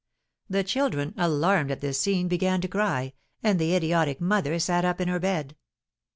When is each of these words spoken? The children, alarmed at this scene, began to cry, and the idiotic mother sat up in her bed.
The 0.49 0.63
children, 0.63 1.13
alarmed 1.15 1.69
at 1.69 1.81
this 1.81 1.99
scene, 2.01 2.27
began 2.27 2.59
to 2.61 2.67
cry, 2.67 3.13
and 3.43 3.59
the 3.59 3.75
idiotic 3.75 4.19
mother 4.19 4.57
sat 4.57 4.83
up 4.83 4.99
in 4.99 5.07
her 5.07 5.19
bed. 5.19 5.55